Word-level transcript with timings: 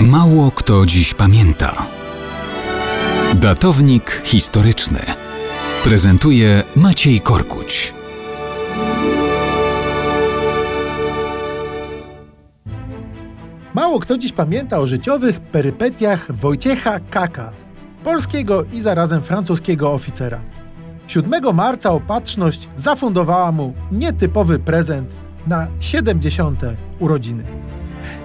Mało 0.00 0.50
kto 0.50 0.86
dziś 0.86 1.14
pamięta. 1.14 1.86
Datownik 3.34 4.22
historyczny 4.24 4.98
prezentuje 5.84 6.62
Maciej 6.76 7.20
Korkuć. 7.20 7.94
Mało 13.74 14.00
kto 14.00 14.18
dziś 14.18 14.32
pamięta 14.32 14.78
o 14.78 14.86
życiowych 14.86 15.40
perypetiach 15.40 16.32
Wojciecha 16.32 17.00
Kaka, 17.10 17.52
polskiego 18.04 18.64
i 18.72 18.80
zarazem 18.80 19.22
francuskiego 19.22 19.92
oficera. 19.92 20.40
7 21.06 21.54
marca 21.54 21.90
opatrzność 21.90 22.68
zafundowała 22.76 23.52
mu 23.52 23.74
nietypowy 23.92 24.58
prezent 24.58 25.16
na 25.46 25.66
70. 25.80 26.62
urodziny. 26.98 27.44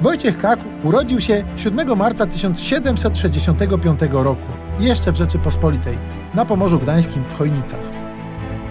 Wojciech 0.00 0.38
Kak 0.38 0.60
urodził 0.84 1.20
się 1.20 1.44
7 1.56 1.98
marca 1.98 2.26
1765 2.26 4.00
roku, 4.10 4.46
jeszcze 4.80 5.12
w 5.12 5.16
Rzeczypospolitej, 5.16 5.98
na 6.34 6.44
Pomorzu 6.44 6.78
Gdańskim 6.78 7.24
w 7.24 7.38
Chojnicach. 7.38 7.80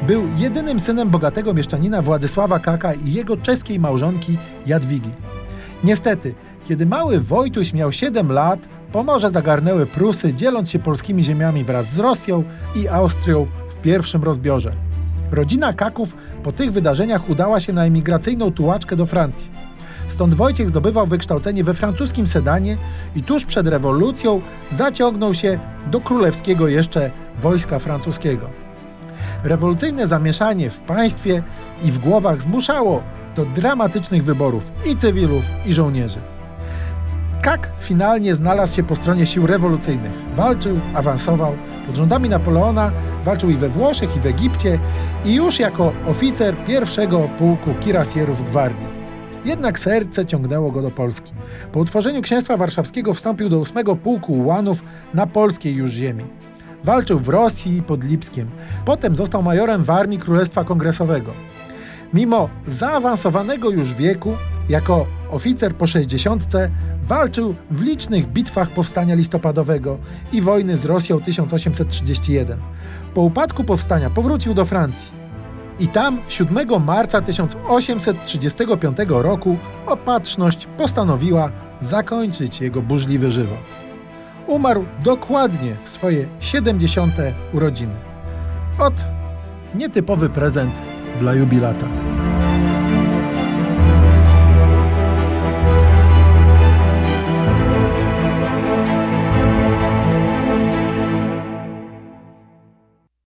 Był 0.08 0.28
jedynym 0.38 0.80
synem 0.80 1.10
bogatego 1.10 1.54
mieszczanina 1.54 2.02
Władysława 2.02 2.60
Kaka 2.60 2.94
i 2.94 3.14
jego 3.14 3.38
czeskiej 3.38 3.80
małżonki 3.80 4.38
Jadwigi. 4.66 5.10
Niestety, 5.84 6.36
kiedy 6.66 6.86
mały 6.86 7.20
Wojtuś 7.20 7.74
miał 7.74 7.92
7 7.92 8.32
lat, 8.32 8.68
Pomorze 8.92 9.32
zagarnęły 9.32 9.86
Prusy, 9.86 10.34
dzieląc 10.34 10.70
się 10.70 10.80
polskimi 10.80 11.24
ziemiami 11.24 11.64
wraz 11.64 11.94
z 11.94 12.00
Rosją 12.00 12.44
i 12.76 12.88
Austrią 12.88 13.48
w 13.70 13.76
pierwszym 13.76 14.24
rozbiorze. 14.24 14.74
Rodzina 15.32 15.74
Kaków 15.74 16.16
po 16.44 16.52
tych 16.52 16.72
wydarzeniach 16.72 17.30
udała 17.30 17.60
się 17.60 17.74
na 17.74 17.86
emigracyjną 17.86 18.52
tułaczkę 18.52 18.96
do 18.96 19.06
Francji. 19.06 19.52
Stąd 20.08 20.36
Wojciech 20.36 20.70
zdobywał 20.70 21.08
wykształcenie 21.08 21.64
we 21.64 21.74
francuskim 21.74 22.28
sedanie 22.28 22.78
i 23.16 23.24
tuż 23.24 23.46
przed 23.46 23.68
rewolucją 23.68 24.42
zaciągnął 24.72 25.34
się 25.34 25.60
do 25.92 26.00
królewskiego 26.00 26.68
jeszcze 26.68 27.12
wojska 27.42 27.80
francuskiego. 27.80 28.50
Rewolucyjne 29.44 30.08
zamieszanie 30.08 30.70
w 30.70 30.80
państwie 30.80 31.44
i 31.84 31.92
w 31.92 32.00
głowach 32.00 32.42
zmuszało 32.42 33.04
do 33.36 33.46
dramatycznych 33.46 34.24
wyborów 34.24 34.72
i 34.86 34.96
cywilów, 34.96 35.44
i 35.66 35.74
żołnierzy. 35.74 36.20
Kak 37.42 37.72
finalnie 37.80 38.36
znalazł 38.36 38.76
się 38.76 38.84
po 38.84 38.96
stronie 38.96 39.26
sił 39.26 39.48
rewolucyjnych. 39.48 40.12
Walczył, 40.36 40.80
awansował. 40.94 41.56
Pod 41.88 41.96
rządami 41.96 42.30
Napoleona 42.30 42.92
walczył 43.24 43.50
i 43.50 43.58
we 43.58 43.70
Włoszech, 43.70 44.16
i 44.16 44.20
w 44.20 44.26
Egipcie, 44.26 44.80
i 45.26 45.36
już 45.36 45.60
jako 45.60 45.94
oficer 46.08 46.56
pierwszego 46.66 47.30
pułku 47.38 47.74
kirasjerów 47.74 48.46
gwardii. 48.46 48.87
Jednak 49.48 49.80
serce 49.80 50.26
ciągnęło 50.26 50.72
go 50.72 50.82
do 50.82 50.92
Polski. 50.92 51.34
Po 51.72 51.80
utworzeniu 51.80 52.22
księstwa 52.22 52.58
warszawskiego 52.58 53.14
wstąpił 53.14 53.50
do 53.50 53.60
ósmego 53.60 53.96
pułku 53.96 54.34
ułanów 54.34 54.84
na 55.14 55.28
polskiej 55.28 55.76
już 55.76 55.92
ziemi. 55.92 56.26
Walczył 56.84 57.20
w 57.20 57.30
Rosji 57.30 57.84
pod 57.84 58.04
Lipskiem. 58.04 58.50
Potem 58.86 59.16
został 59.16 59.44
majorem 59.44 59.84
w 59.84 59.90
Armii 59.90 60.20
Królestwa 60.20 60.64
Kongresowego. 60.64 61.34
Mimo 62.14 62.50
zaawansowanego 62.68 63.70
już 63.70 63.94
wieku, 63.94 64.34
jako 64.70 65.08
oficer 65.32 65.76
po 65.76 65.88
60 65.88 66.44
walczył 67.04 67.56
w 67.72 67.82
licznych 67.82 68.28
bitwach 68.28 68.70
powstania 68.70 69.16
listopadowego 69.16 69.98
i 70.34 70.42
wojny 70.42 70.78
z 70.78 70.86
Rosją 70.86 71.22
1831. 71.22 72.60
Po 73.14 73.22
upadku 73.22 73.64
powstania 73.64 74.10
powrócił 74.10 74.54
do 74.54 74.66
Francji. 74.66 75.27
I 75.80 75.88
tam 75.88 76.20
7 76.28 76.58
marca 76.86 77.22
1835 77.22 78.98
roku 79.08 79.58
opatrzność 79.86 80.68
postanowiła 80.78 81.52
zakończyć 81.80 82.62
jego 82.62 82.82
burzliwy 82.82 83.32
żywot. 83.32 83.58
Umarł 84.48 84.86
dokładnie 85.04 85.76
w 85.84 85.90
swoje 85.90 86.28
70. 86.40 87.16
urodziny. 87.54 87.96
Ot, 88.80 88.94
nietypowy 89.76 90.30
prezent 90.30 90.74
dla 91.20 91.34
jubilata. 91.34 91.88